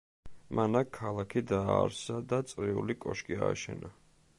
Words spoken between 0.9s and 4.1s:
ქალაქი დააარსა და წრიული კოშკი ააშენა.